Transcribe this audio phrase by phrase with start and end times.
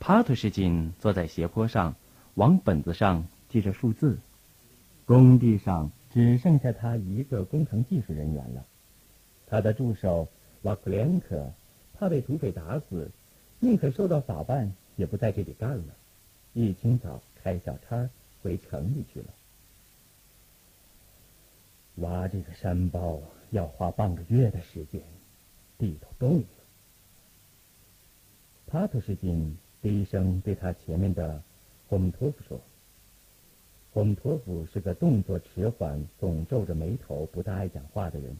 [0.00, 1.94] 帕特什金坐在斜坡上，
[2.34, 4.18] 往本子上记着数字。
[5.04, 8.64] 工地上只剩下他一个工程技术人员了。
[9.46, 10.26] 他的助手
[10.62, 11.52] 瓦库连科
[11.98, 13.10] 怕被土匪打死，
[13.58, 15.94] 宁可受到法办，也不在这里干了。
[16.54, 18.08] 一清早开小差
[18.42, 19.26] 回城里去了。
[21.96, 23.20] 挖这个山包
[23.50, 25.02] 要花半个月的时间，
[25.76, 26.46] 地都动了。
[28.66, 31.42] 帕特什金低声对他前面的
[31.88, 32.60] 霍姆托夫说
[33.92, 38.36] ：“霍姆托夫是个动作迟缓、总皱着眉头、不大爱讲话的人。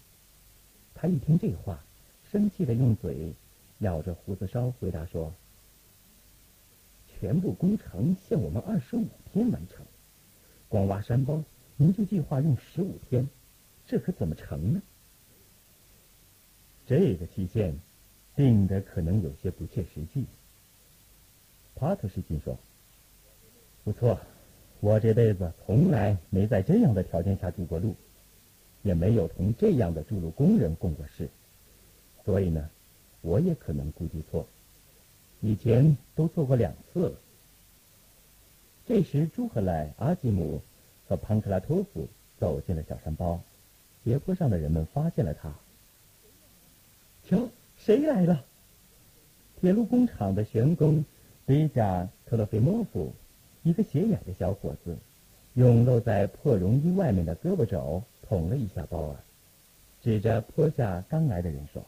[0.94, 1.82] 他一听这话，
[2.30, 3.32] 生气的用嘴
[3.78, 5.32] 咬着胡子梢回答说
[7.08, 9.84] ：‘全部工程限我们二十五天完成，
[10.68, 11.42] 光挖山包
[11.76, 13.28] 您就计划用十五天，
[13.86, 14.82] 这可怎么成呢？’
[16.86, 17.78] 这个期限。”
[18.36, 20.24] 定的可能有些不切实际。
[21.80, 22.58] 帕特什金说
[23.84, 24.20] ：“不错，
[24.80, 27.94] 我这辈子从来没在这样的条件下住过路，
[28.82, 31.30] 也没有同这样的筑路工人共过事，
[32.26, 32.68] 所以呢，
[33.22, 34.46] 我也可能估计错。
[35.40, 37.14] 以前都做过两次了。”
[38.86, 40.60] 这时，朱赫莱、阿基姆
[41.08, 42.08] 和潘克拉托夫
[42.38, 43.40] 走进了小山包，
[44.04, 45.54] 斜坡上的人们发现了他。
[47.26, 47.48] 瞧。
[47.78, 48.44] 谁来了？
[49.58, 51.06] 铁路工厂的员工
[51.50, 53.12] 贝加特洛菲莫夫，
[53.64, 54.96] 一个斜眼的小伙子，
[55.54, 59.16] 用露在破绒衣外面的胳膊肘捅了一下鲍尔，
[60.00, 61.84] 指着坡下刚来的人说：“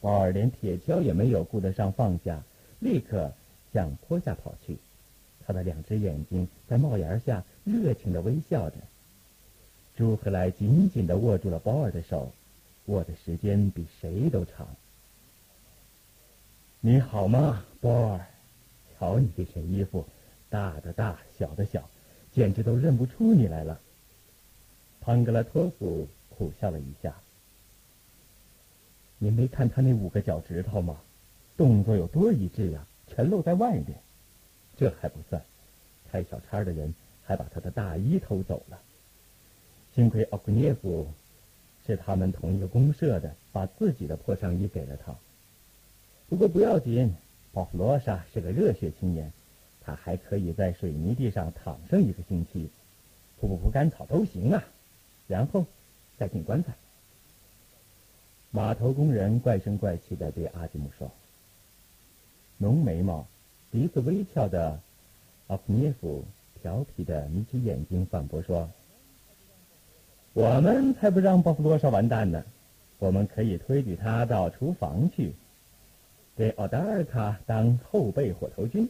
[0.00, 2.42] 鲍尔连铁锹也没有顾得上放下，
[2.78, 3.30] 立刻
[3.74, 4.78] 向坡下跑去。
[5.46, 8.76] 他的两只眼睛在帽檐下热情的微笑着。
[9.98, 12.32] 朱克莱紧紧的握住了鲍尔的手。”
[12.86, 14.66] 握的时间比谁都长。
[16.80, 18.26] 你好吗，波尔？
[18.98, 20.06] 瞧你这身衣服，
[20.50, 21.88] 大的大，小的小，
[22.32, 23.80] 简直都认不出你来了。
[25.00, 27.14] 潘格拉托夫苦笑了一下。
[29.18, 31.00] 你没看他那五个脚趾头吗？
[31.56, 33.98] 动作有多一致呀，全露在外面。
[34.76, 35.42] 这还不算，
[36.10, 38.80] 开小差的人还把他的大衣偷走了。
[39.94, 41.08] 幸亏奥库涅夫。
[41.86, 45.16] 是他们同一个公社的，把自己的破上衣给了他。
[46.28, 47.16] 不过不要紧，
[47.52, 49.32] 鲍弗罗莎是个热血青年，
[49.80, 52.70] 他还可以在水泥地上躺上一个星期，
[53.40, 54.64] 铺不铺干草都行啊。
[55.26, 55.66] 然后
[56.18, 56.72] 再进棺材。
[58.50, 61.10] 码头工人怪声怪气的对阿基姆说
[62.58, 63.26] ：“浓眉毛、
[63.70, 64.80] 鼻子微翘的
[65.46, 66.24] 阿普涅夫
[66.60, 68.68] 调皮的眯起眼睛反驳说。”
[70.34, 72.44] 我们才不让鲍弗罗莎完蛋呢！
[72.98, 75.32] 我们可以推举他到厨房去，
[76.36, 78.88] 给奥达尔卡当后备火头军。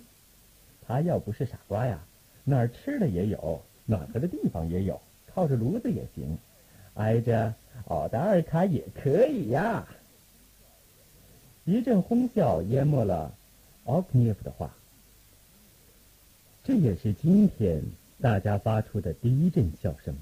[0.87, 2.05] 他要不是傻瓜呀，
[2.45, 5.01] 哪儿吃的也有，暖和的地方也有，
[5.33, 6.39] 靠着炉子也行，
[6.95, 7.55] 挨着
[7.87, 9.87] 奥达尔卡也可以呀。
[11.65, 13.35] 一阵哄笑淹没了
[13.85, 14.75] 奥克涅夫的话。
[16.65, 17.83] 这也是今天
[18.21, 20.15] 大家发出的第一阵笑声。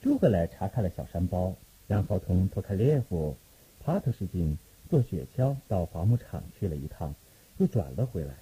[0.00, 1.54] 朱格莱查看了小山包，
[1.86, 3.36] 然后同托卡列夫、
[3.84, 4.58] 帕特什金
[4.92, 7.14] 坐雪橇到伐木场去了一趟，
[7.56, 8.34] 又转了回来。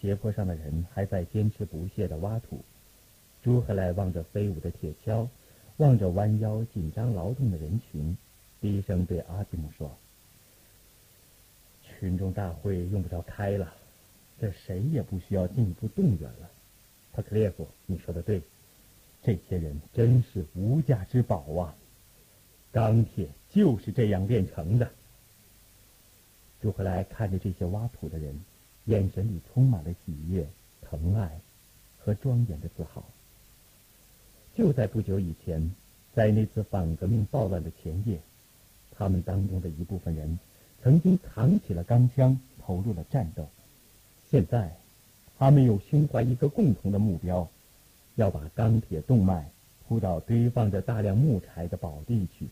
[0.00, 2.62] 斜坡上的人还在坚持不懈地挖土。
[3.42, 5.26] 朱赫莱望着飞舞的铁锹，
[5.78, 8.16] 望着弯腰紧张劳动的人群，
[8.60, 9.90] 低声对阿基姆说
[11.82, 13.74] ：“群众大会用不着开了，
[14.40, 16.48] 这谁也不需要进一步动员了。”
[17.12, 18.40] 托克列夫，你说的对。
[19.24, 21.74] 这些人真是无价之宝啊！
[22.70, 24.88] 钢铁就是这样炼成的。
[26.60, 28.40] 朱克来看着这些挖土的人，
[28.86, 30.46] 眼神里充满了喜悦、
[30.82, 31.40] 疼爱
[31.98, 33.04] 和庄严的自豪。
[34.54, 35.72] 就在不久以前，
[36.14, 38.20] 在那次反革命暴乱的前夜，
[38.96, 40.38] 他们当中的一部分人
[40.82, 43.48] 曾经扛起了钢枪，投入了战斗。
[44.30, 44.76] 现在，
[45.38, 47.48] 他们又胸怀一个共同的目标。
[48.16, 49.48] 要把钢铁动脉
[49.86, 52.48] 铺到堆放着大量木柴的宝地去，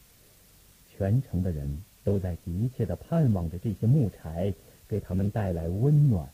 [0.88, 4.54] 全城的人都在急切地盼望着这些木柴
[4.86, 6.30] 给他们带来温暖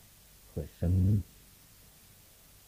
[0.53, 1.23] 和生命。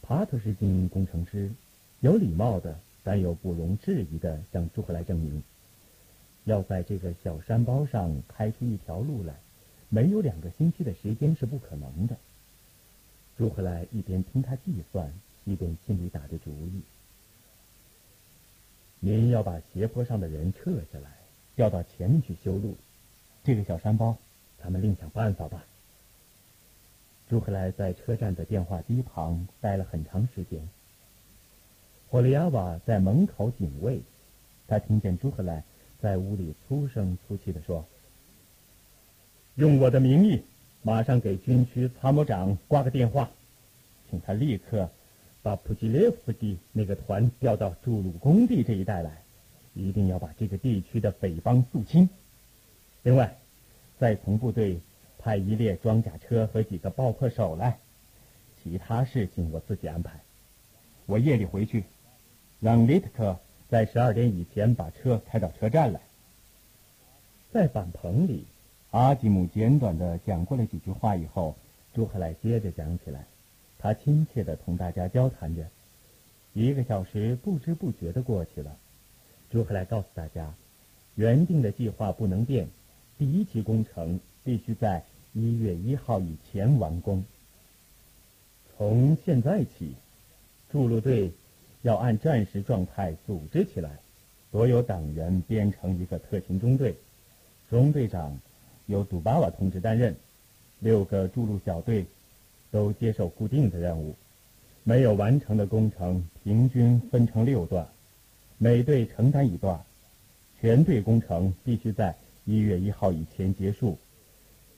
[0.02, 1.52] 帕特什金工程师
[2.00, 5.44] 有礼貌的，但又不容置疑地向朱赫莱证明，
[6.46, 9.36] 要在这个小山包上开出一条路来，
[9.90, 12.18] 没有两个星期的时间是不可能的。
[13.38, 15.14] 朱赫莱一边听他计算。
[15.48, 16.82] 一边心里打着主意：
[19.00, 21.12] 您要把斜坡上的人撤下来，
[21.56, 22.76] 调到前面去修路。
[23.46, 24.18] 这个小山包，
[24.60, 25.64] 咱们另想办法吧。
[27.30, 30.68] 朱克莱在车站的电话机旁待了很长时间。
[32.10, 34.02] 霍利亚瓦在门口警卫，
[34.68, 35.64] 他听见朱克莱
[36.02, 37.86] 在屋里粗声粗气地说
[39.54, 40.42] ：“用我的名义，
[40.82, 43.30] 马上给军区参谋长挂个电话，
[44.10, 44.90] 请他立刻
[45.44, 49.22] 把普吉列夫斯基那个团调到筑路工地这一带来，
[49.76, 52.10] 一定要把这个地区的匪帮肃清。
[53.06, 53.38] 另外，
[53.98, 54.82] 再从部队。”
[55.18, 57.80] 派一列装甲车和几个爆破手来，
[58.62, 60.20] 其他事情我自己安排。
[61.08, 61.84] 我夜里回去，
[62.60, 66.00] 让利特克在十二点以前把车开到车站来。
[67.52, 68.46] 在板棚里，
[68.92, 71.56] 阿吉姆简短的讲过了几句话以后，
[71.96, 73.26] 朱克莱接着讲起来。
[73.80, 75.68] 他亲切的同大家交谈着。
[76.54, 78.78] 一个小时不知不觉的过去了。
[79.50, 80.54] 朱克莱告诉大家，
[81.16, 82.68] 原定的计划不能变，
[83.18, 85.04] 第一期工程必须在。
[85.38, 87.26] 一月一号以前完工。
[88.78, 89.94] 从现在起，
[90.72, 91.30] 筑路队
[91.82, 94.00] 要按战时状态组织起来，
[94.50, 96.96] 所有党员编成一个特勤中队，
[97.70, 98.40] 中队长
[98.86, 100.16] 由杜巴瓦同志担任，
[100.80, 102.06] 六个筑路小队
[102.72, 104.16] 都接受固定的任务，
[104.86, 107.90] 没有完成的工程平均分成六段，
[108.58, 109.84] 每队承担一段，
[110.62, 112.16] 全队工程必须在
[112.46, 113.98] 一月一号以前结束。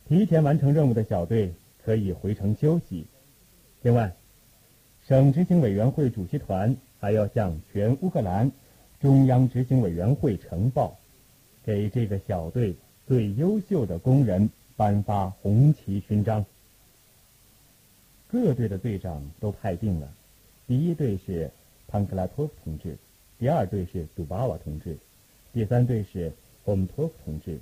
[0.08, 1.54] 提前完成任务的小队
[1.84, 3.06] 可以回城休息。
[3.82, 4.16] 另外，
[5.06, 8.52] 省执行委员会主席团还要向全乌克兰
[9.00, 10.98] 中央执行委员会呈报，
[11.64, 12.76] 给这个小队
[13.06, 16.46] 最优秀的工人颁发红旗勋章。
[18.30, 20.12] 各队的队长都派定了：
[20.68, 21.52] 第一队是
[21.88, 22.98] 潘克拉托夫同志，
[23.40, 24.98] 第二队是杜巴瓦同志，
[25.54, 26.34] 第三队是
[26.76, 27.60] 姆托夫同志，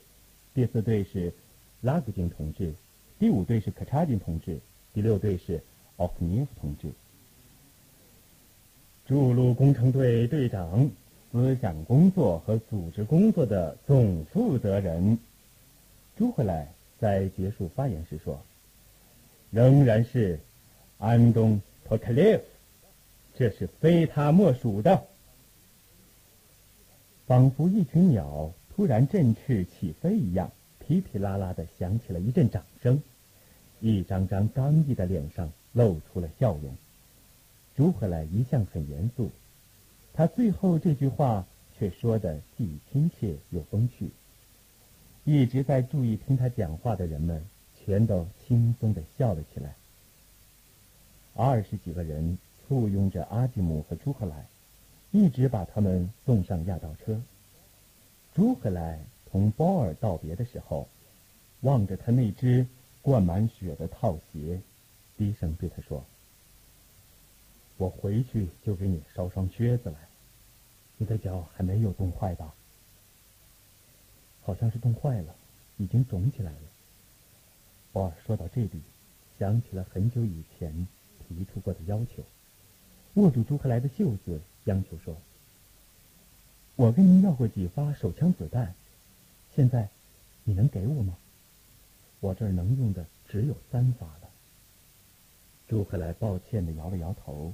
[0.54, 1.34] 第四队是。
[1.82, 2.74] 拉古金同志，
[3.20, 4.60] 第五队是可查金同志，
[4.92, 5.62] 第六队是
[5.98, 6.90] 奥克涅夫同志。
[9.06, 10.90] 筑路工程队队长，
[11.32, 15.20] 思想工作和组织工作的总负责人，
[16.18, 18.42] 朱回来在结束发言时说
[19.52, 20.40] ：“仍然是
[20.98, 22.44] 安东·托克列夫，
[23.38, 25.06] 这是非他莫属的。”
[27.28, 30.52] 仿佛一群鸟突然振翅起飞一样。
[30.88, 33.02] 噼噼啦啦的响起了一阵掌声，
[33.80, 36.76] 一张张刚毅的脸上露出了笑容。
[37.76, 39.32] 朱回来一向很严肃，
[40.14, 44.12] 他最后这句话却说的既亲切又风趣。
[45.24, 47.44] 一直在注意听他讲话的人们
[47.84, 49.74] 全都轻松的笑了起来。
[51.34, 52.38] 二十几个人
[52.68, 54.46] 簇拥着阿吉姆和朱赫莱，
[55.10, 57.20] 一直把他们送上压道车。
[58.36, 59.00] 朱赫莱。
[59.32, 60.88] 同鲍尔道别的时候，
[61.60, 62.66] 望着他那只
[63.02, 64.62] 灌满血的套鞋，
[65.18, 66.06] 低声对他说
[67.76, 69.98] ：“我回去就给你烧双靴子来。
[70.98, 72.56] 你的脚还没有冻坏吧？
[74.42, 75.36] 好像是冻坏了，
[75.76, 76.62] 已经肿起来了。”
[77.92, 78.82] 包尔说到这里，
[79.38, 80.88] 想起了很久以前
[81.28, 82.24] 提出过的要求，
[83.16, 85.18] 握住朱克莱的袖子，央求说
[86.76, 88.74] ：“我跟您要过几发手枪子弹。”
[89.56, 89.88] 现在，
[90.44, 91.18] 你能给我吗？
[92.20, 94.30] 我这儿能用的只有三发了。
[95.70, 97.54] 朱克莱抱歉的摇了摇头，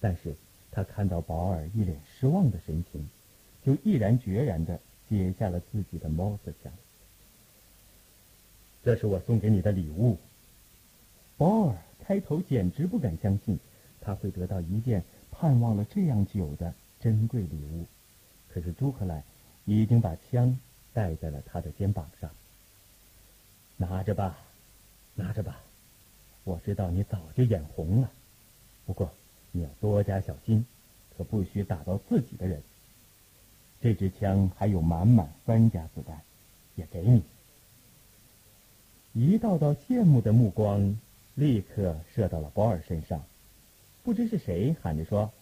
[0.00, 0.34] 但是
[0.72, 3.08] 他看到保尔一脸失望的神情，
[3.64, 6.72] 就毅然决然的解下了自己的猫子枪。
[8.82, 10.18] 这是我送给你的礼物。
[11.36, 13.60] 保尔开头简直不敢相信，
[14.00, 17.86] 他会得到一件盼望了这样久的珍贵礼物。
[18.52, 19.22] 可是朱克莱
[19.64, 20.58] 已经把枪。
[20.94, 22.28] 戴在了他的肩膀上。
[23.76, 24.36] 拿着吧，
[25.14, 25.60] 拿着吧。
[26.42, 28.10] 我知道你早就眼红了，
[28.84, 29.12] 不过
[29.52, 30.66] 你要多加小心，
[31.16, 32.60] 可不许打到自己的人。
[33.80, 36.20] 这支枪还有满满三家子弹，
[36.74, 37.22] 也给你。
[39.12, 40.98] 一道道羡慕的目光
[41.36, 43.22] 立刻射到了波尔身上，
[44.02, 45.32] 不知是谁喊着说：“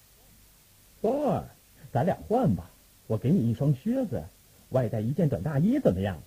[1.00, 1.48] 波尔，
[1.92, 2.70] 咱俩换吧，
[3.06, 4.24] 我给你一双靴子。”
[4.70, 6.18] 外带一件短大衣怎么样？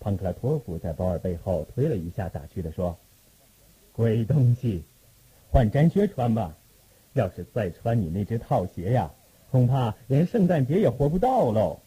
[0.00, 2.98] 庞克拉托夫在保尔背后推了一下，打趣地说
[3.94, 4.82] ：“鬼东西，
[5.50, 6.56] 换毡靴穿吧。
[7.14, 9.12] 要是再穿你那只套鞋呀，
[9.50, 11.80] 恐怕连圣诞节也活不到喽。”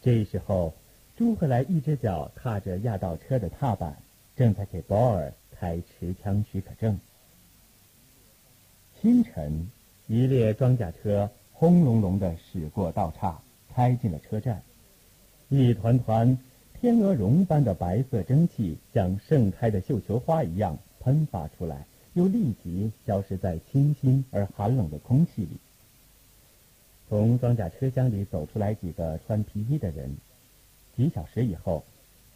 [0.00, 0.74] 这时候，
[1.16, 3.96] 朱赫莱一只脚踏着压道车的踏板，
[4.34, 6.98] 正在给保尔开持枪许可证。
[9.00, 9.68] 清晨，
[10.06, 13.40] 一列装甲车轰隆隆的驶过道岔。
[13.74, 14.62] 开进了车站，
[15.48, 16.36] 一团团
[16.80, 25.58] 天鹅绒般的白色蒸汽，像盛开的绣球花一样喷发出来，又立即消失在清新而寒冷的空气里。
[27.08, 30.16] 从装甲车厢里走出来几个穿皮衣的人。
[30.96, 31.84] 几小时以后，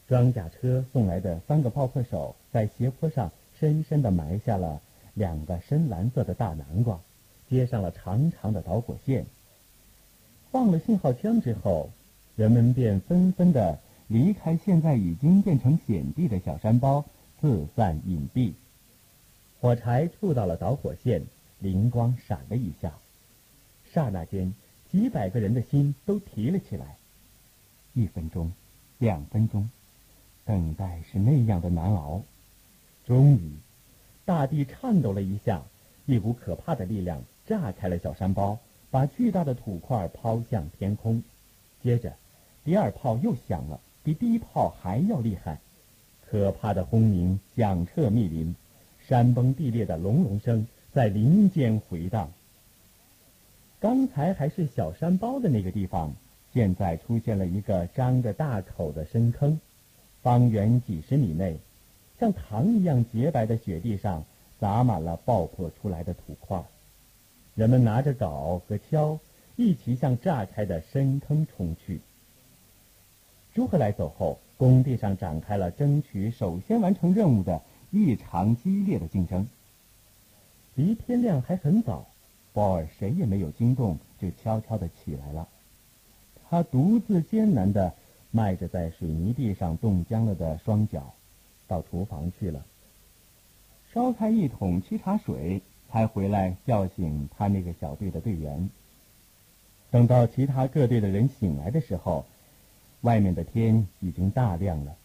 [0.06, 4.80] 装甲车送来的三个爆破手在斜坡上深深地埋下了
[5.14, 7.00] 两个深蓝色的大南瓜，
[7.52, 9.26] 接上了长长的导火线。
[10.50, 11.90] 放了信号枪之后，
[12.34, 13.78] 人们便纷纷地
[14.08, 17.04] 离开现在已经变成险地的小山包，
[17.42, 18.54] 四散隐蔽。
[19.60, 21.24] 火柴触到了导火线，
[21.58, 22.94] 灵光闪了一下，
[23.92, 24.54] 刹那间。
[24.90, 26.96] 几百个人的心都提了起来。
[27.92, 28.50] 一分钟，
[28.98, 29.68] 两分钟，
[30.46, 32.22] 等待是那样的难熬。
[33.06, 33.52] 终于，
[34.24, 35.62] 大地颤抖了一下，
[36.06, 38.58] 一股可怕的力量炸开了小山包，
[38.90, 41.22] 把巨大的土块抛向天空。
[41.82, 42.14] 接着，
[42.64, 45.58] 第二炮又响了，比第一炮还要厉害。
[46.24, 48.54] 可怕的轰鸣响彻密林，
[49.06, 52.30] 山崩地裂的隆隆声在林间回荡。
[53.80, 56.14] 刚才还是小山包的那个地方，
[56.54, 59.60] 现在出现了一个张着大口的深坑，
[60.22, 61.58] 方圆几十米内，
[62.20, 64.24] 像糖一样洁白的雪地上
[64.60, 66.62] 洒满了爆破出来的土块。
[67.54, 69.18] 人们拿着镐和锹，
[69.56, 72.00] 一起向炸开的深坑冲去。
[73.54, 79.46] 朱赫来走后，工地上展开了争取首先完成任务的异常激烈的竞争。
[80.74, 82.06] 离天亮还很早。
[82.54, 85.48] 鲍尔谁也没有惊动，就悄悄地起来了。
[86.50, 87.94] 他独自艰难地
[88.30, 91.14] 迈着在水泥地上冻僵了的双脚，
[91.66, 92.62] 到厨房去了，
[93.94, 95.62] 烧开一桶沏茶水，
[95.92, 98.70] 才回来叫醒他那个小队的队员。
[99.90, 102.24] 等到其他各队的人醒来的时候，
[103.02, 104.96] 外面的天已经大亮了。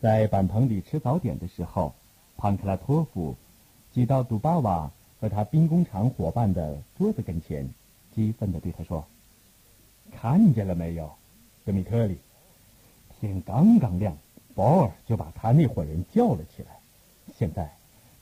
[0.00, 1.94] 在板棚里吃早点的时候，
[2.36, 3.34] 潘克拉托夫
[3.92, 4.92] 挤到杜巴瓦。
[5.20, 7.68] 和他兵工厂伙伴的桌子跟前，
[8.14, 9.04] 激愤地对他说
[10.14, 11.10] ：“看见了没有，
[11.64, 12.18] 德米特里？
[13.18, 14.16] 天刚刚亮，
[14.54, 16.68] 保尔就把他那伙人叫了起来。
[17.36, 17.74] 现在，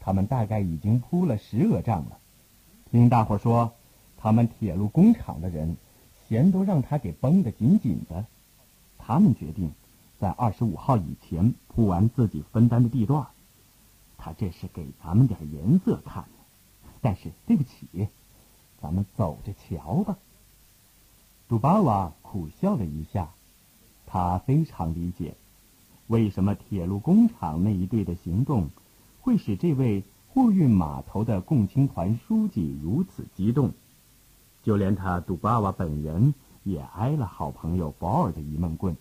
[0.06, 2.18] 他们大概已经铺了十俄仗了。
[2.92, 3.72] 听大伙说，
[4.16, 5.76] 他们铁路工厂的人
[6.28, 8.24] 弦都让他给绷得紧紧的。
[8.98, 9.72] 他们决定
[10.20, 13.26] 在二十五号以前铺完自己分担的地段。
[14.16, 16.24] 他这是给咱们点颜色看。”
[17.02, 18.06] 但是对不起，
[18.80, 20.16] 咱们走着瞧吧。
[21.48, 23.30] 杜巴瓦苦笑了一下，
[24.06, 25.34] 他非常理解，
[26.06, 28.70] 为什么铁路工厂那一队的行动
[29.26, 33.72] 会使这位货运码头的共青团书记如此激动。
[34.62, 38.96] 就连他杜巴瓦本人也挨了好朋友保尔的一闷棍，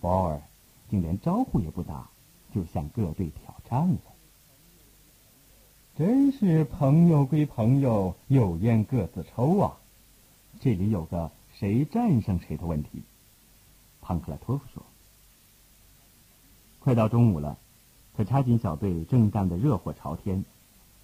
[0.00, 0.40] 保尔
[0.88, 2.08] 竟连招呼也不打，
[2.54, 4.00] 就向各队挑战了。
[5.94, 9.76] 真是朋友归朋友，有烟各自抽啊！
[10.58, 13.02] 这里有个谁战胜谁的问题。
[14.00, 14.82] 庞克拉托夫说
[16.80, 17.58] ：“快到中午了，
[18.20, 20.44] 可查金小队正干得热火朝天，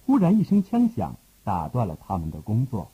[0.05, 2.91] 忽然一声枪响，打断了他们的工作。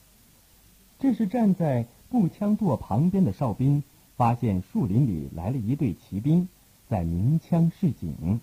[0.97, 3.83] 这是站在步枪垛旁边的哨兵
[4.15, 6.47] 发现树林里来了一队骑兵，
[6.87, 8.39] 在鸣枪示警。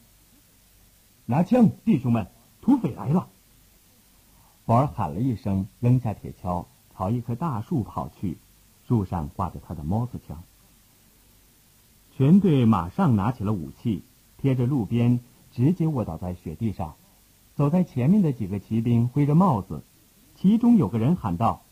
[1.25, 2.27] 拿枪，弟兄们，
[2.61, 3.29] 土匪来了！”
[4.67, 8.37] 保尔喊了一声，扔下铁锹，朝一棵大树跑去。
[8.87, 10.43] 树上挂着他的猫子枪。
[12.19, 14.03] 全队马上拿起了武器，
[14.37, 15.21] 贴着路边，
[15.53, 16.95] 直接卧倒在雪地上。
[17.57, 19.83] 走在前面的几个骑兵挥着帽子，
[20.37, 21.63] 其中有个人喊道：“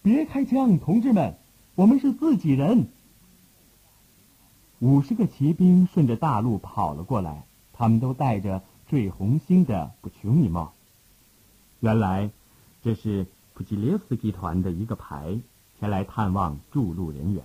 [0.00, 1.36] 别开枪，同志们，
[1.74, 2.88] 我们是自己人。”
[4.80, 7.44] 五十个骑兵顺着大路跑了过来，
[7.74, 10.72] 他们都戴着缀红星的不琼尼帽。
[11.80, 12.30] 原来，
[12.82, 15.38] 这是普吉列斯基团的一个排
[15.78, 17.44] 前来探望筑路人员。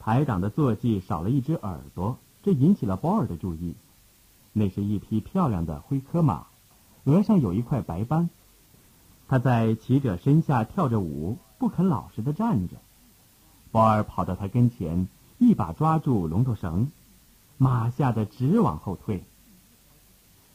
[0.00, 3.74] 排长的坐骑少了一只耳朵，这引起了保尔的注意。
[4.58, 6.46] 那是一匹漂亮的灰科马，
[7.04, 8.30] 额上有一块白斑。
[9.28, 12.76] 它在骑者身下跳着舞，不肯老实的站着。
[13.70, 16.90] 保尔跑到他跟前，一把抓住龙头绳，
[17.58, 19.24] 马吓得直往后退。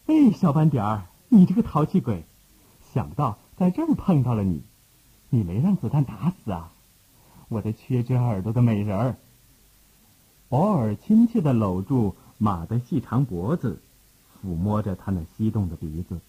[0.08, 2.26] 哎，小斑点儿，你这个淘气鬼！
[2.92, 4.64] 想不到在这儿碰到了你，
[5.30, 6.74] 你没让子弹打死啊！
[7.50, 9.16] 我的缺只耳朵的美人儿。
[10.50, 13.80] 保尔亲切地搂住马的细长脖子，
[14.44, 16.20] 抚摸着他那翕动的鼻子。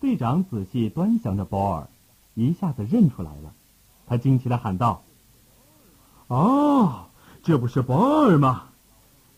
[0.00, 1.88] 队长仔细端详着保尔，
[2.34, 3.52] 一下子认出来了，
[4.06, 5.02] 他惊奇的喊道
[6.28, 7.06] ：“哦，
[7.42, 8.64] 这不是保尔吗？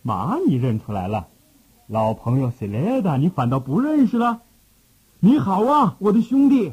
[0.02, 1.28] 马你认出来了？
[1.86, 4.42] 老朋友塞雷达，你反倒不认识了？
[5.18, 6.72] 你好啊，我的兄弟！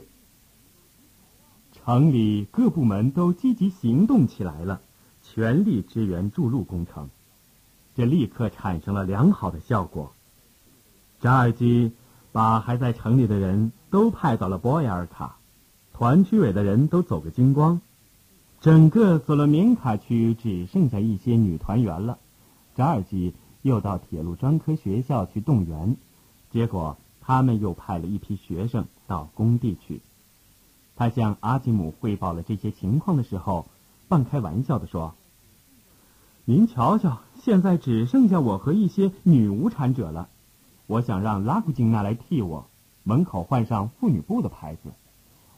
[1.73, 4.81] 城里各部门都积极行动起来了，
[5.23, 7.09] 全力支援筑路工程。
[7.95, 10.13] 这立刻产生了良好的效果。
[11.19, 11.91] 扎尔基
[12.31, 15.37] 把还在城里的人都派到了波亚尔卡，
[15.93, 17.81] 团区委的人都走个精光，
[18.61, 22.19] 整个索罗明卡区只剩下一些女团员了。
[22.75, 23.33] 扎尔基
[23.63, 25.97] 又到铁路专科学校去动员，
[26.51, 30.01] 结果他们又派了一批学生到工地去。
[30.95, 33.67] 他向阿基姆汇报了这些情况的时候，
[34.07, 35.15] 半开玩笑地说。
[36.45, 40.29] 您瞧瞧，现在只剩下我和一些女无产者了。
[40.87, 42.67] 我想让拉古金娜来替我，
[43.03, 44.93] 门口换上妇女部的牌子，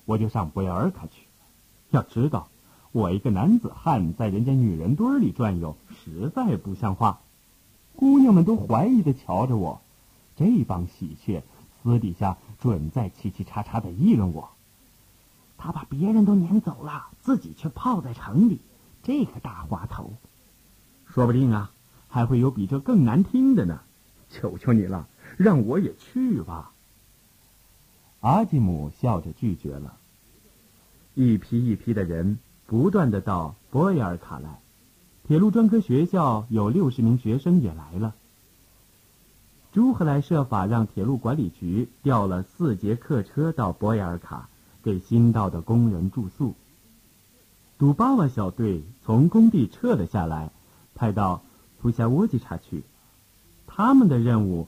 [0.06, 1.28] 我就上博尔卡去。
[1.92, 2.48] 要知道，
[2.92, 7.20] 我一个男子汉在人家女人堆里转悠，实在不像话。
[7.96, 9.82] 姑娘们都怀疑的瞧着我，
[10.36, 11.44] 这帮喜鹊
[11.84, 14.50] 私底下准在叽叽喳喳的议论我。
[15.60, 18.60] 他把别人都撵走了，自己却泡在城里，
[19.04, 20.14] 这个大滑头。
[21.06, 21.72] 说不定啊，
[22.08, 23.82] 还会有比这更难听的呢！
[24.32, 25.08] 求求你了，
[25.40, 26.74] 让我也去吧。
[28.20, 29.96] 阿基姆笑着拒绝了。
[31.14, 34.60] 一批一批的人不断的到波耶尔卡来，
[35.26, 38.16] 铁路专科学校有六十名学生也来了。
[39.72, 44.50] 朱赫莱设法让铁路管理局调了四节客车到波耶尔卡，
[44.84, 46.54] 给新到的工人住宿。
[47.78, 50.52] 杜巴瓦小队从工地撤了下来。
[50.96, 51.44] 派到
[51.80, 52.84] 普夏沃吉查去，
[53.68, 54.68] 他们的任务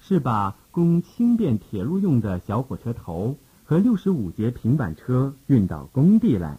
[0.00, 6.58] 是把供轻便铁路用的小火车头和六十五节平板车运到工地来。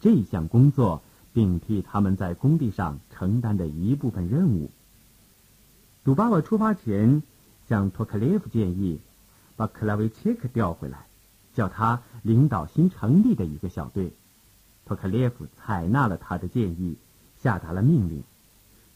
[0.00, 1.02] 这项工作
[1.32, 4.70] 并替他们在工地上承担的一部分任务。
[6.04, 7.22] 杜巴瓦出发前
[7.68, 9.00] 向托克列夫建议，
[9.54, 11.06] 把克拉维切克调回来，
[11.54, 14.12] 叫他领导新成立的一个小队。
[14.84, 16.96] 托克列夫采纳了他的建议，
[17.40, 18.24] 下达了命令。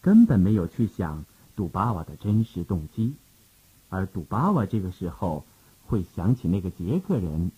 [0.01, 3.15] 根本没有去想杜巴瓦的真实动机，
[3.88, 5.44] 而杜巴瓦这个时候
[5.87, 7.51] 会想起那个捷克人，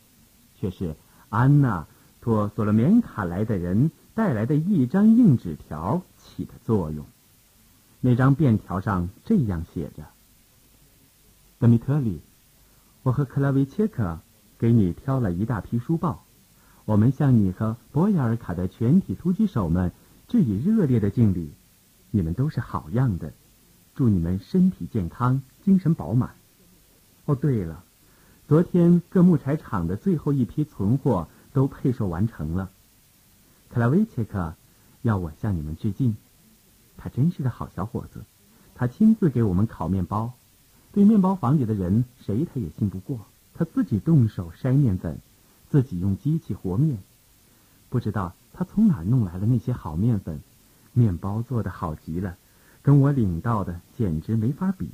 [0.58, 0.94] 却是
[1.28, 1.86] 安娜
[2.20, 7.06] 托索罗缅卡来的人带来的一张硬纸条起的作用。
[8.00, 10.04] 那张便条上这样写着
[11.58, 12.20] ：“德米特里，
[13.02, 14.20] 我和克拉维切克
[14.58, 16.24] 给你挑了一大批书报，
[16.84, 19.92] 我们向你和博雅尔卡的全体突击手们
[20.28, 21.52] 致以热烈的敬礼。”
[22.10, 23.34] 你们都是好样的，
[23.98, 26.36] 祝你们身体健康，精神饱满。
[27.24, 27.82] 哦，对了，
[28.46, 32.70] 昨天各木材厂的最后一批存货都配售完成了。
[33.68, 34.54] 克拉维切克
[35.02, 36.14] 要我向你们致敬，
[36.96, 38.22] 他真是个好小伙子，
[38.76, 40.32] 他亲自给我们烤面包，
[40.92, 45.18] 对面包房里的人谁他也信不过，他自己动手筛面粉，
[45.70, 46.98] 自己用机器和面，
[47.88, 50.40] 不知道他从哪弄来了那些好面粉。
[50.92, 52.36] 面包做的好极了，
[52.88, 54.88] 跟我领到的简直没法比。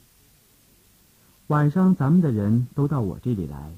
[1.47, 3.73] 晚上咱们的人都到我这里来，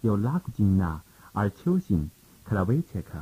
[0.00, 1.02] 有拉古金娜、
[1.32, 2.08] 尔丘辛、
[2.44, 3.20] 克拉维切克，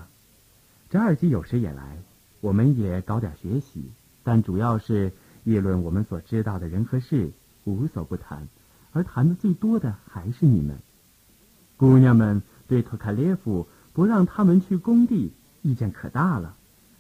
[0.88, 1.98] 扎尔基有时也来，
[2.40, 3.90] 我们也搞点学习，
[4.22, 7.32] 但主要是议论我们所知道的人和事，
[7.64, 8.46] 无所不谈。
[8.92, 10.78] 而谈的最多的还是你们，
[11.76, 15.32] 姑娘们对托卡列夫不让他们去工地
[15.62, 16.54] 意见可大了，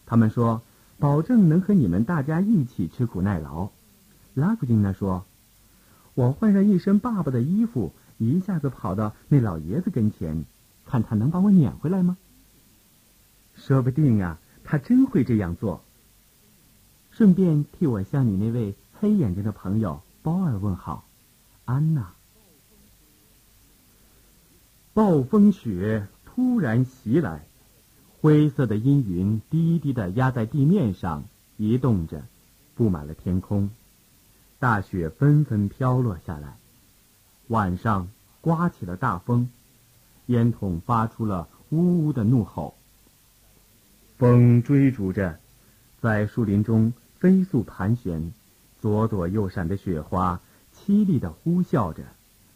[0.04, 0.62] 他们说。
[0.98, 3.68] 保证能和你们大家一起吃苦耐劳，
[4.34, 5.26] 拉古金娜说
[6.14, 10.44] ：“我换上一身爸爸的衣服，一下子跑到那老爷子跟前，
[10.86, 12.16] 看他能把我撵回来吗？
[13.54, 15.82] 说不定啊，他真会这样做。
[17.10, 21.04] 顺便替我向你那位黑眼睛的朋友包尔问好，
[21.66, 22.12] 安娜。”
[24.94, 27.44] 暴风雪突然袭来。
[28.26, 31.22] 灰色的阴云低低的压在地面上，
[31.58, 32.24] 移动着，
[32.74, 33.70] 布满了天空。
[34.58, 36.56] 大雪纷纷飘落下来。
[37.46, 38.08] 晚上
[38.40, 39.48] 刮起了大风，
[40.26, 42.74] 烟筒发出了呜呜的怒吼。
[44.18, 45.38] 风追逐着，
[46.00, 48.32] 在树林中飞速盘旋，
[48.80, 50.40] 左躲右闪的雪花
[50.74, 52.02] 凄厉的呼啸着，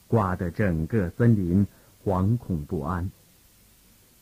[0.08, 1.64] 刮得整个森林
[2.04, 3.12] 惶恐不安。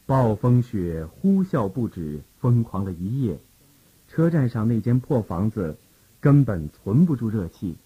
[0.09, 3.39] 暴风雪呼啸不止，疯狂了一夜。
[4.09, 5.77] 车站上那间破房子
[6.19, 7.77] 根本存不住热气，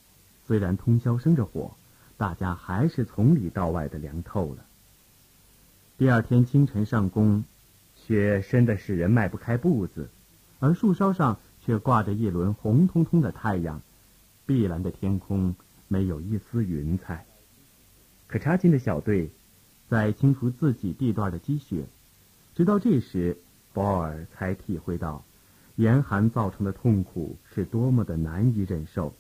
[0.47, 1.73] 虽然通宵生着火，
[2.17, 4.65] 大家还是从里到外的凉透了。
[5.99, 7.43] 第二天清晨上工，
[7.97, 10.09] 雪深的使人迈不开步子，
[10.61, 13.83] 而树梢上却挂着一轮红彤彤的太阳，
[14.47, 15.57] 碧蓝的天空
[15.89, 17.27] 没有一丝云彩。
[18.29, 19.33] 可查金的小队
[19.89, 21.87] 在清除自己地段的积雪，
[22.55, 23.39] 直到这时，
[23.73, 25.25] 保尔才体会到
[25.77, 29.15] 严寒造成的痛苦是多么的难以忍受。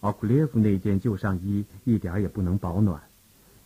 [0.00, 3.02] 奥克列夫那件旧上衣一点也不能保暖，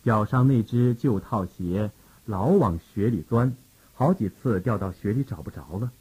[0.03, 1.91] 脚上那只旧套鞋
[2.25, 3.55] 老往雪里钻，
[3.93, 5.91] 好几次掉到雪里找不着了。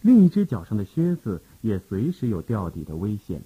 [0.00, 3.42] 另一只脚上的靴子也随时有掉底的危险。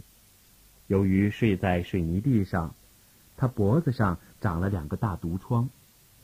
[0.87, 2.75] 由于睡在水泥地上，
[3.37, 5.69] 他脖子上长了两个大毒疮。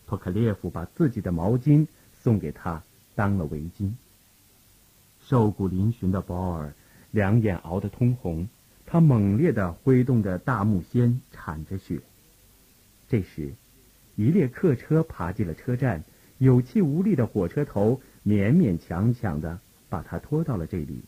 [0.07, 1.87] 托克列夫把自己的毛巾
[2.25, 2.83] 送给他
[3.15, 3.93] 当了围巾。
[5.23, 6.75] 瘦骨嶙峋的保尔
[7.13, 8.49] 两眼熬得通红，
[8.87, 12.01] 他猛烈地挥动着大木锨铲着雪。
[13.09, 13.53] 这时，
[14.17, 16.03] 一列客车爬进了车站，
[16.39, 19.61] 有气无力的火车头勉勉强强的。
[19.91, 21.03] 把他拖到了这里，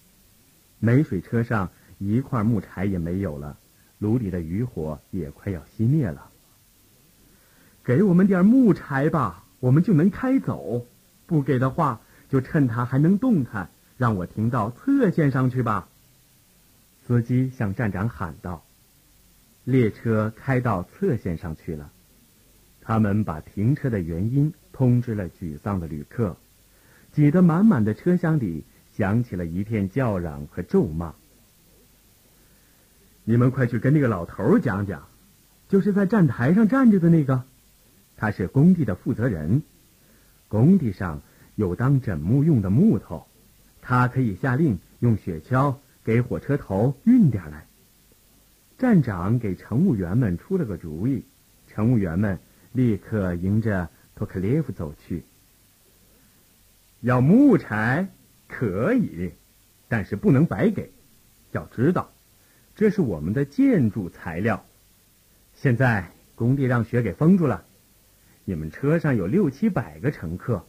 [0.79, 3.59] 没水车上一块木柴也没有了，
[3.99, 6.31] 炉里的余火也快要熄灭了。
[7.83, 10.87] 给我们点木柴吧，我们就能开走；
[11.27, 15.89] 不给的话，就趁它还能动弹，让我停到侧线上去吧。
[17.07, 18.65] 司机向站长喊道
[19.65, 21.91] ：“列车开到侧线上去了。”
[22.83, 26.37] 他们把停车的原因通知了沮丧的旅客，
[27.13, 28.65] 挤得满满的车厢里。
[28.97, 31.15] 响起了一片叫嚷和咒骂。
[33.25, 35.07] 你们快去跟那个老头讲讲，
[35.69, 37.45] 就是在站台上站着的那个，
[38.17, 39.63] 他是工地的负责人。
[40.49, 41.23] 工地上
[41.55, 43.27] 有当枕木用的木头，
[43.83, 47.67] 他可以下令用雪橇给火车头运点来。
[48.79, 51.25] 站长给乘务员们出了个主意，
[51.69, 52.39] 乘务员们
[52.73, 55.25] 立刻迎着托克列夫走去。
[57.01, 58.09] 要木柴。
[58.49, 59.33] 可以，
[59.89, 60.93] 但是不能白给。
[61.51, 62.13] 要知道，
[62.77, 64.65] 这是我们的建筑材料。
[65.57, 67.65] 现在工地让雪给封住了，
[68.49, 70.65] 你们车上有六七百个乘客，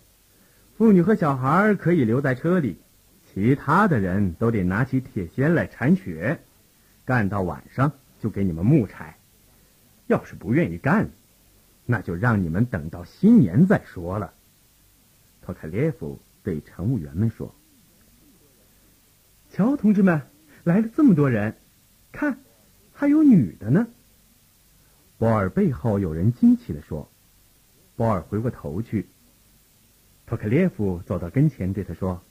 [0.76, 2.78] 妇女和小孩可以留在车里，
[3.32, 6.40] 其他的人都得拿起铁锨来铲雪。
[7.06, 9.20] 干到晚上就给你们木柴。
[10.08, 11.12] 要是不愿意干，
[11.86, 14.34] 那就让你们等到新年再说了。
[15.44, 17.54] 托卡列夫对乘务员们说。
[19.52, 20.24] 瞧，同志们，
[20.64, 21.56] 来了这么多人，
[22.12, 22.40] 看，
[22.92, 23.86] 还有女的呢。
[25.20, 27.08] 波尔背后有人惊奇的说
[27.98, 29.08] ：“博尔回过头去，
[30.26, 32.24] 托克列夫走到跟前，对他说：‘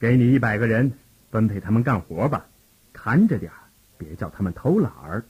[0.00, 0.94] 给你一百个人，
[1.30, 2.46] 分配他们干活吧，
[2.92, 3.52] 看着点
[3.96, 5.24] 别叫他们偷懒儿。’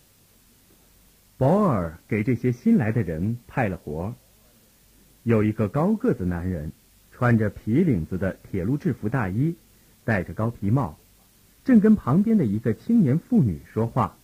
[1.36, 4.14] 保尔给这些新来的人派了活
[5.22, 6.72] 有一个高个子男人，
[7.10, 9.56] 穿着皮领子的铁路制服大衣。”
[10.04, 10.98] 戴着高皮帽，
[11.64, 14.16] 正跟旁边的一个青年妇女说话。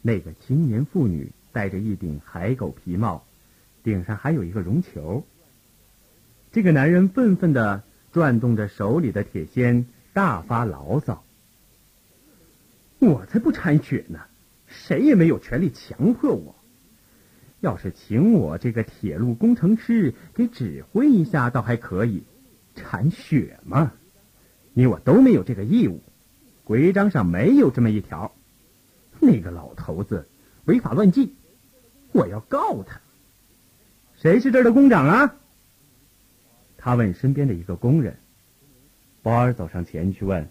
[0.00, 3.26] 那个青年妇女戴着一顶海狗皮帽，
[3.86, 5.24] 顶上还有一个绒球。
[6.50, 11.22] 这个男人愤愤地转动着手里的铁锨，大发牢骚
[12.98, 14.18] ：“我才不铲雪呢！
[14.66, 16.56] 谁也没有权利强迫我。
[17.60, 22.24] 要是请我这个铁路工程师给指挥一下，倒还可以。
[22.74, 23.92] 铲雪嘛。”
[24.74, 26.02] 你我都没有这个义务，
[26.64, 28.34] 规章上没有这么一条。
[29.20, 30.26] 那个老头子
[30.64, 31.36] 违法乱纪，
[32.10, 33.00] 我要告他。
[34.20, 35.34] 谁是这儿的工长啊？
[36.78, 38.16] 他问身边的一个工人。
[39.22, 40.48] 保尔走上前去问：“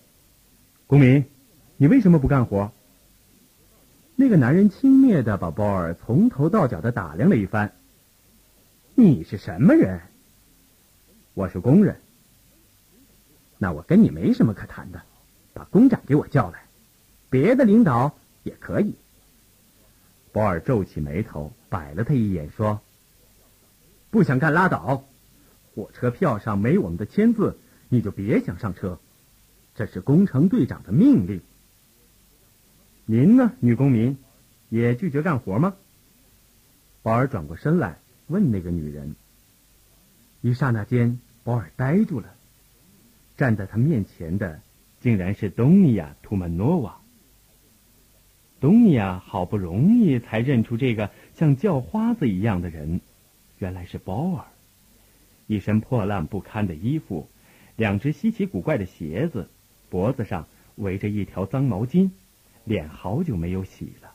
[0.85, 1.25] 公民，
[1.77, 2.71] 你为什么不干活？”
[4.15, 7.73] 那个男人轻蔑的把保尔从头到脚的打量了一番。
[8.95, 10.01] “你是什么人
[11.33, 11.99] ？”“我是工人。”
[13.57, 15.01] 那我跟你没什么可谈的，
[15.53, 16.65] 把工长给我叫来，
[17.29, 18.93] 别的领导也可以。
[20.31, 22.81] 保尔皱起眉头，摆了他一眼，说
[24.15, 25.03] ：“不想干拉倒，
[25.73, 27.57] 火车票上没我们的签字，
[27.89, 28.97] 你就别想上车。
[29.75, 31.41] 这是工程队长的命令。
[33.05, 34.17] 您呢，女公民，
[34.69, 35.75] 也拒绝干活吗？”
[37.03, 37.97] 保尔转过身来
[38.27, 39.17] 问那个女人。
[40.39, 42.33] 一刹那间，保尔呆住了。
[43.35, 44.61] 站在他面前的，
[45.01, 46.99] 竟然是东尼亚·图曼诺娃。
[48.61, 53.01] 东尼亚好不容易才认出这个像叫花子一样的人，
[53.59, 54.45] 原来是包尔。
[55.47, 57.27] 一身破烂不堪的衣服，
[57.75, 59.47] 两只稀奇古怪的鞋子，
[59.89, 62.11] 脖子上围着一条脏毛巾，
[62.63, 64.11] 脸好久没有洗了。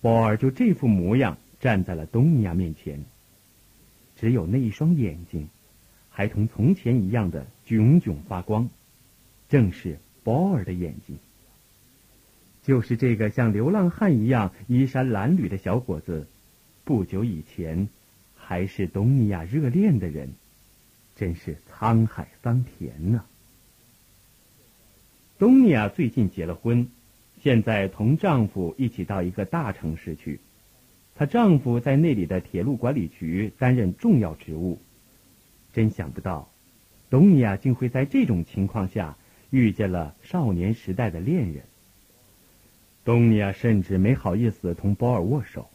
[0.00, 3.04] 包尔就这副模样站在了东尼亚面前，
[4.16, 5.48] 只有那一双眼睛。
[6.10, 8.68] 还同从前一样的炯炯发光，
[9.48, 11.16] 正是保尔的眼睛。
[12.64, 16.26] 就是这个像流浪汉一样衣衫褴褛的小伙子，
[16.84, 17.88] 不久以前
[18.48, 20.30] 还是东尼亚热恋的人，
[21.16, 23.22] 真是沧海桑田呢！
[25.38, 26.88] 东尼亚最近结了婚，
[27.42, 30.40] 现在同丈夫一起到一个大城市去。
[31.14, 34.80] 她丈夫在那里的铁路管理局担任重要职务。
[35.74, 36.50] 真想不到，
[37.10, 39.18] 东尼亚竟会在这种情况下
[39.50, 41.64] 遇见了少年时代的恋人。
[43.04, 45.68] 东尼亚甚至没好意思同保尔握手，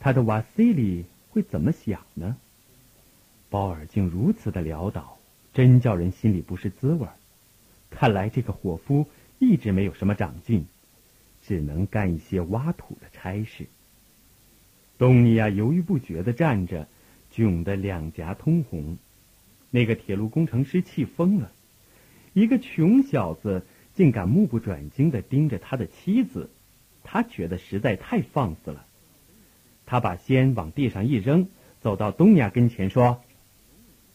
[0.00, 1.04] 他的瓦西里
[1.34, 2.36] 会怎么想呢？
[3.50, 5.18] 保尔竟如此的潦倒，
[5.52, 7.14] 真叫人心里不是滋味儿。
[7.90, 9.08] 看来这个伙夫
[9.40, 10.66] 一直没有什么长进，
[11.42, 13.66] 只能干一些挖土的差事。
[14.96, 16.86] 东尼亚犹豫不决的站着，
[17.34, 18.96] 窘得两颊通红。
[19.70, 21.50] 那个铁路工程师气疯了，
[22.32, 23.66] 一个穷小子
[23.96, 26.48] 竟敢目不转睛的盯着他的妻子，
[27.02, 28.86] 他觉得实在太放肆了。
[29.86, 31.48] 他把仙往地上一扔，
[31.80, 33.22] 走到东尼亚跟前说：“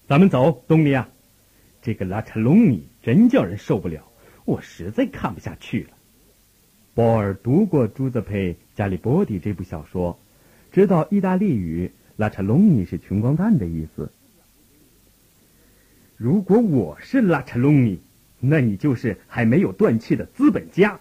[0.08, 1.10] 咱们走，东尼亚。”
[1.82, 4.04] 这个拉查隆尼真叫人受不了，
[4.46, 5.92] 我实在看不下去了。
[6.94, 10.20] 波尔读过《朱兹佩·加里波迪》这部小说，
[10.74, 14.12] 知道意大利语“拉查隆尼”是穷光蛋的意思。
[16.18, 18.02] 如果我是拉查隆尼，
[18.42, 21.00] 那你就是还没有断气的资本家。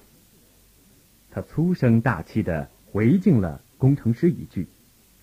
[1.33, 4.67] 他粗声大气的回敬了工程师一句，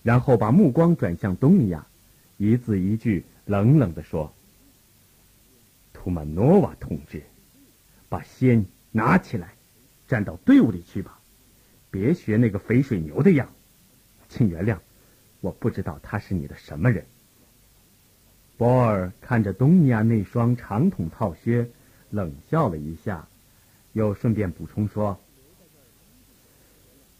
[0.01, 1.85] 然后把目光转向东尼亚，
[2.37, 4.33] 一字一句冷冷的说。
[5.93, 7.23] 图马诺瓦同志，
[8.09, 9.53] 把仙拿起来，
[10.07, 11.19] 站到队伍里去吧，
[11.91, 13.49] 别学那个肥水牛的样。
[14.29, 14.77] 请原谅，
[15.41, 17.05] 我不知道他是你的什么人。
[18.57, 21.69] 波尔看着东尼亚那双长筒套靴，
[22.09, 23.27] 冷笑了一下，
[23.93, 25.19] 又顺便补充说：“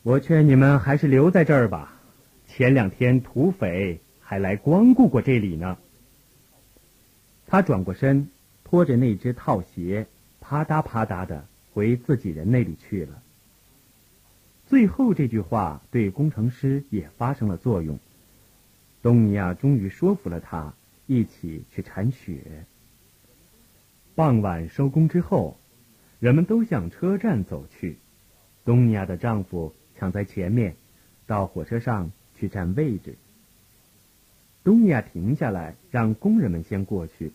[0.05, 1.99] 我劝你们还是留在这儿吧，
[2.45, 5.79] 前两天土匪还来光顾过这里呢。”
[7.47, 8.29] 他转过身。
[8.63, 10.07] 拖着那只套鞋，
[10.41, 13.21] 啪嗒啪嗒的回自己人那里去了。
[14.67, 17.99] 最后这句话对工程师也发生了作用。
[19.03, 20.73] 东尼亚终于说服了他
[21.05, 22.65] 一起去铲雪。
[24.15, 25.57] 傍晚收工之后，
[26.19, 27.97] 人们都向车站走去。
[28.65, 29.73] 东尼亚的丈夫
[30.05, 30.75] 抢在前面，
[31.25, 33.17] 到火车上去占位置。
[34.63, 37.33] 东尼亚停下来，让工人们先过去。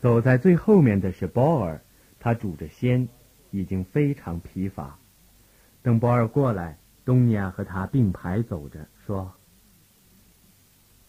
[0.00, 1.80] 走在最后面的是鲍尔，
[2.18, 3.08] 他拄着先，
[3.52, 4.98] 已经非常疲乏。
[5.82, 9.32] 等鲍尔过来，东尼亚和他并排走着，说：“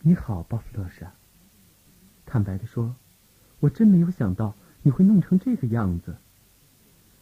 [0.01, 1.11] 你好，鲍弗洛莎。
[2.27, 2.95] 坦白的说，
[3.59, 6.17] 我真没有想到你会弄成这个样子。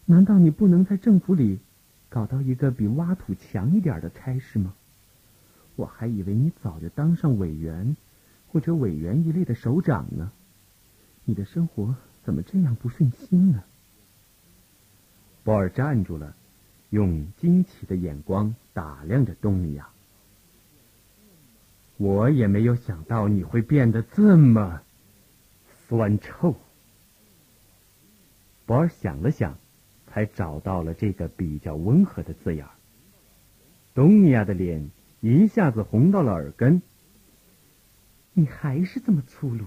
[0.04, 1.60] 难道你不能在政府里
[2.10, 4.74] 搞到一个比挖土强一点的差事吗？
[5.76, 7.96] 我还以为你早就当上委员，
[8.50, 10.32] 或者委员一类的首长呢。”
[11.26, 13.64] 你的生活怎么这样不顺心呢？
[15.44, 16.36] 波尔站住了，
[16.90, 19.90] 用惊奇的眼光打量着东尼亚。
[21.98, 24.82] 我也没有想到你会变得这么
[25.88, 26.56] 酸臭。
[28.66, 29.58] 博尔想了想，
[30.20, 32.66] 才找到了这个比较温和的字眼
[33.94, 36.82] 东尼亚的脸一下子红到了耳根。
[38.34, 39.64] 你还是这么粗鲁。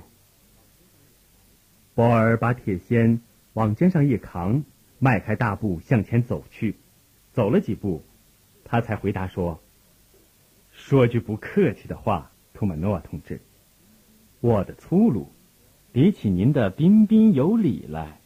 [1.95, 3.21] 波尔把铁锨
[3.55, 4.62] 往肩上一扛，
[4.99, 6.77] 迈开大步向前走去。
[7.33, 8.03] 走了几步，
[8.65, 9.59] 他才回答说
[10.71, 13.41] ：“说句不客气的话，托马诺同志，
[14.41, 15.29] 我的粗鲁
[15.93, 18.21] 比起您的彬彬有礼来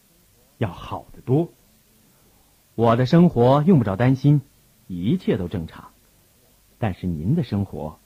[0.58, 1.52] 要好得多。
[2.76, 4.42] 我的生活用不着担心，
[4.86, 5.88] 一切都正常。
[6.78, 7.98] 但是您的生活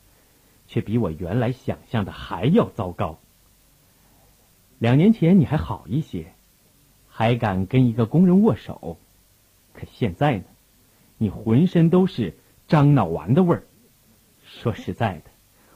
[0.68, 3.18] 却比我原来想象的还要糟糕。”
[4.78, 6.32] 两年前你还好一些，
[7.08, 8.96] 还敢跟一个工人握手，
[9.74, 10.44] 可现在呢，
[11.18, 13.64] 你浑身都是樟脑丸的味儿。
[14.46, 15.24] 说实在的，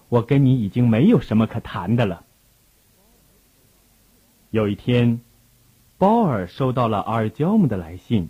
[0.09, 2.25] 我跟你已经没有什么可谈的了。
[4.51, 5.21] 有一天，
[5.99, 8.29] 鲍尔收到了阿尔焦姆的来信，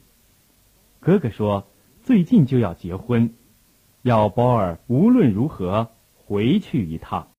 [1.05, 1.67] 哥哥说
[2.03, 3.35] 最近就要结婚，
[4.01, 7.29] 要包尔无论如何回去一趟。